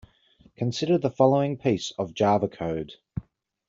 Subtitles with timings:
[0.57, 2.93] Consider the following piece of Java code.